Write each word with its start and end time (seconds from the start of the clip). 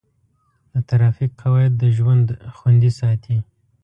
د 0.73 0.75
ټرافیک 0.87 1.31
قواعد 1.41 1.73
د 1.77 1.83
ژوند 1.97 2.27
خوندي 2.57 2.91
ساتي. 2.99 3.37